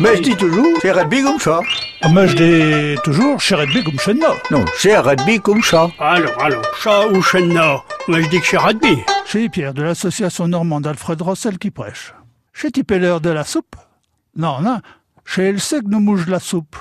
Mais 0.00 0.16
je 0.16 0.22
dis 0.22 0.36
toujours, 0.36 0.78
c'est 0.80 0.92
rugby 0.92 1.22
comme 1.22 1.40
ça. 1.40 1.60
Ah, 2.02 2.08
Mais 2.08 2.28
je 2.28 2.36
dis 2.36 3.00
toujours, 3.02 3.40
chez 3.40 3.56
Redby 3.56 3.82
comme 3.82 3.98
chez 3.98 4.14
nous. 4.14 4.20
Non, 4.52 4.64
c'est 4.76 4.96
rugby 4.96 5.40
comme 5.40 5.60
ça. 5.62 5.90
Alors, 5.98 6.40
alors, 6.40 6.62
chat 6.76 7.08
ou 7.08 7.20
chenna 7.20 7.82
Moi, 8.06 8.20
je 8.20 8.28
dis 8.28 8.40
que 8.40 8.46
c'est 8.46 8.58
rugby. 8.58 8.98
Chez 9.26 9.48
Pierre 9.48 9.74
de 9.74 9.82
l'association 9.82 10.46
normande 10.46 10.86
Alfred 10.86 11.20
Rossel 11.20 11.58
qui 11.58 11.72
prêche. 11.72 12.14
Chez 12.52 12.70
Tipeller 12.70 13.16
de 13.20 13.30
la 13.30 13.42
soupe 13.42 13.74
Non, 14.36 14.60
non. 14.60 14.80
Chez 15.24 15.52
que 15.52 15.88
nous 15.88 16.00
mange 16.00 16.28
la 16.28 16.38
soupe. 16.38 16.76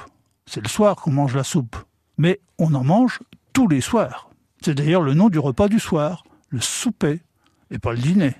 C'est 0.46 0.62
le 0.62 0.70
soir 0.70 0.96
qu'on 0.96 1.12
mange 1.12 1.36
la 1.36 1.44
soupe. 1.44 1.76
Mais 2.20 2.40
on 2.60 2.74
en 2.76 2.84
mange 2.84 3.20
tous 3.52 3.68
les 3.68 3.82
soirs. 3.82 4.30
C'est 4.64 4.76
d'ailleurs 4.76 5.02
le 5.02 5.16
nom 5.16 5.30
du 5.30 5.40
repas 5.40 5.68
du 5.68 5.80
soir, 5.80 6.24
le 6.50 6.62
souper, 6.62 7.22
et 7.72 7.80
pas 7.80 7.94
le 7.94 8.00
dîner. 8.00 8.36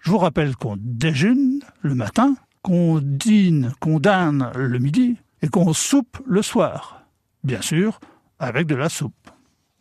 Je 0.00 0.10
vous 0.10 0.18
rappelle 0.18 0.56
qu'on 0.56 0.76
déjeune 0.78 1.60
le 1.82 1.94
matin, 1.94 2.34
qu'on 2.62 3.00
dîne, 3.02 3.72
qu'on 3.80 4.00
dîne 4.00 4.50
le 4.54 4.78
midi, 4.78 5.16
et 5.42 5.48
qu'on 5.48 5.72
soupe 5.72 6.18
le 6.26 6.42
soir. 6.42 7.02
Bien 7.44 7.60
sûr, 7.60 7.98
avec 8.38 8.66
de 8.66 8.76
la 8.76 8.88
soupe. 8.88 9.30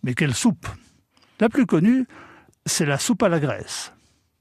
Mais 0.04 0.16
quelle 0.16 0.34
soupe? 0.34 0.68
La 1.40 1.50
plus 1.50 1.66
connue, 1.66 2.08
c'est 2.66 2.86
la 2.86 2.98
soupe 2.98 3.24
à 3.24 3.30
la 3.30 3.40
graisse. 3.40 3.94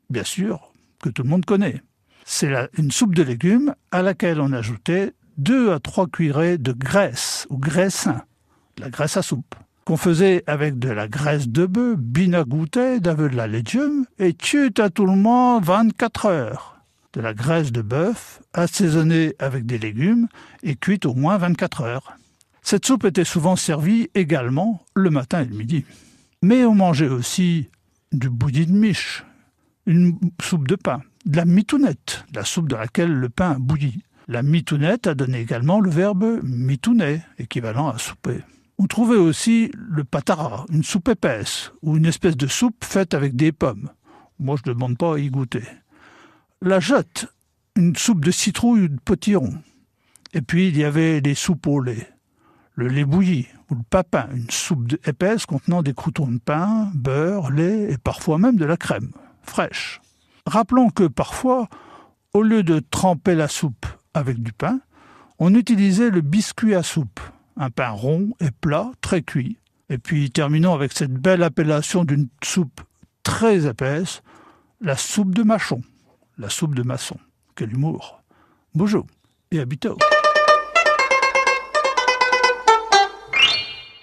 Bien 0.08 0.24
sûr, 0.24 0.72
que 1.02 1.10
tout 1.10 1.22
le 1.22 1.28
monde 1.28 1.44
connaît. 1.44 1.82
C'est 2.24 2.52
une 2.78 2.90
soupe 2.90 3.14
de 3.14 3.22
légumes 3.22 3.74
à 3.90 4.02
laquelle 4.02 4.40
on 4.40 4.52
ajoutait 4.52 5.14
2 5.38 5.72
à 5.72 5.80
3 5.80 6.06
cuillerées 6.08 6.58
de 6.58 6.72
graisse 6.72 7.46
ou 7.50 7.58
graissin, 7.58 8.22
la 8.78 8.90
graisse 8.90 9.16
à 9.16 9.22
soupe, 9.22 9.54
qu'on 9.84 9.96
faisait 9.96 10.44
avec 10.46 10.78
de 10.78 10.90
la 10.90 11.08
graisse 11.08 11.48
de 11.48 11.66
bœuf 11.66 11.96
goûter, 12.46 13.00
d'aveu 13.00 13.28
de 13.28 13.36
la 13.36 13.46
légume, 13.46 14.04
et 14.18 14.34
tue 14.34 14.72
à 14.78 14.90
tout 14.90 15.06
le 15.06 15.16
monde 15.16 15.64
24 15.64 16.26
heures. 16.26 16.79
De 17.12 17.20
la 17.20 17.34
graisse 17.34 17.72
de 17.72 17.82
bœuf 17.82 18.40
assaisonnée 18.52 19.34
avec 19.38 19.66
des 19.66 19.78
légumes 19.78 20.28
et 20.62 20.76
cuite 20.76 21.06
au 21.06 21.14
moins 21.14 21.38
24 21.38 21.82
heures. 21.82 22.12
Cette 22.62 22.86
soupe 22.86 23.04
était 23.04 23.24
souvent 23.24 23.56
servie 23.56 24.10
également 24.14 24.84
le 24.94 25.10
matin 25.10 25.42
et 25.42 25.46
le 25.46 25.56
midi. 25.56 25.84
Mais 26.42 26.64
on 26.64 26.74
mangeait 26.74 27.08
aussi 27.08 27.68
du 28.12 28.30
bouilli 28.30 28.66
de 28.66 28.72
miche, 28.72 29.24
une 29.86 30.18
soupe 30.40 30.68
de 30.68 30.76
pain, 30.76 31.02
de 31.26 31.36
la 31.36 31.44
mitounette, 31.44 32.24
la 32.32 32.44
soupe 32.44 32.68
dans 32.68 32.78
laquelle 32.78 33.12
le 33.12 33.28
pain 33.28 33.52
a 33.52 33.58
bouilli. 33.58 34.04
La 34.28 34.42
mitounette 34.42 35.08
a 35.08 35.14
donné 35.14 35.40
également 35.40 35.80
le 35.80 35.90
verbe 35.90 36.40
mitouner, 36.44 37.22
équivalent 37.38 37.88
à 37.88 37.98
souper. 37.98 38.38
On 38.78 38.86
trouvait 38.86 39.16
aussi 39.16 39.72
le 39.74 40.04
patara, 40.04 40.64
une 40.72 40.84
soupe 40.84 41.08
épaisse, 41.08 41.72
ou 41.82 41.96
une 41.96 42.06
espèce 42.06 42.36
de 42.36 42.46
soupe 42.46 42.84
faite 42.84 43.14
avec 43.14 43.34
des 43.34 43.52
pommes. 43.52 43.90
Moi, 44.38 44.56
je 44.56 44.70
ne 44.70 44.74
demande 44.74 44.96
pas 44.96 45.16
à 45.16 45.18
y 45.18 45.28
goûter. 45.28 45.64
La 46.62 46.80
jette, 46.80 47.26
une 47.76 47.96
soupe 47.96 48.24
de 48.24 48.30
citrouille 48.30 48.82
ou 48.82 48.88
de 48.88 49.00
potiron. 49.04 49.54
Et 50.34 50.42
puis, 50.42 50.68
il 50.68 50.76
y 50.76 50.84
avait 50.84 51.20
les 51.20 51.34
soupes 51.34 51.66
au 51.66 51.80
lait 51.80 52.08
le 52.80 52.88
lait 52.88 53.04
bouilli 53.04 53.46
ou 53.70 53.74
le 53.74 53.82
papin, 53.82 54.26
une 54.34 54.48
soupe 54.48 54.94
épaisse 55.06 55.44
contenant 55.44 55.82
des 55.82 55.92
croutons 55.92 56.28
de 56.28 56.38
pain, 56.38 56.90
beurre, 56.94 57.50
lait 57.50 57.92
et 57.92 57.98
parfois 57.98 58.38
même 58.38 58.56
de 58.56 58.64
la 58.64 58.78
crème 58.78 59.12
fraîche. 59.42 60.00
Rappelons 60.46 60.88
que 60.88 61.06
parfois, 61.06 61.68
au 62.32 62.42
lieu 62.42 62.62
de 62.62 62.80
tremper 62.80 63.34
la 63.34 63.48
soupe 63.48 63.84
avec 64.14 64.42
du 64.42 64.54
pain, 64.54 64.80
on 65.38 65.54
utilisait 65.54 66.08
le 66.08 66.22
biscuit 66.22 66.74
à 66.74 66.82
soupe, 66.82 67.20
un 67.58 67.68
pain 67.68 67.90
rond 67.90 68.30
et 68.40 68.50
plat, 68.50 68.90
très 69.02 69.20
cuit. 69.20 69.58
Et 69.90 69.98
puis 69.98 70.30
terminons 70.30 70.72
avec 70.72 70.92
cette 70.92 71.12
belle 71.12 71.42
appellation 71.42 72.04
d'une 72.04 72.28
soupe 72.42 72.80
très 73.22 73.66
épaisse, 73.66 74.22
la 74.80 74.96
soupe 74.96 75.34
de 75.34 75.42
machon, 75.42 75.82
la 76.40 76.48
soupe 76.48 76.74
de 76.74 76.82
maçon. 76.82 77.16
Quel 77.54 77.74
humour 77.74 78.22
Bonjour 78.74 79.06
et 79.50 79.60
à 79.60 79.66
bientôt. 79.66 79.98